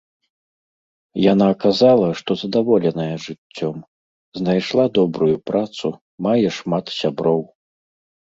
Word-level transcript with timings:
Яна 1.31 1.49
казала, 1.63 2.07
што 2.21 2.31
задаволеная 2.43 3.15
жыццём, 3.25 3.75
знайшла 4.39 4.85
добрую 4.97 5.35
працу, 5.49 5.87
мае 6.29 6.49
шмат 6.59 6.85
сяброў. 6.99 7.41